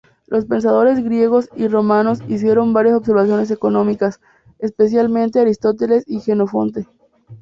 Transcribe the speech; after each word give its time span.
Los 0.25 0.45
pensadores 0.45 1.03
griegos 1.03 1.47
y 1.55 1.67
romanos 1.67 2.21
hicieron 2.27 2.73
varias 2.73 2.95
observaciones 2.95 3.51
económicas, 3.51 4.19
especialmente 4.57 5.39
Aristóteles 5.39 6.05
y 6.07 6.19
Jenofonte. 6.21 6.87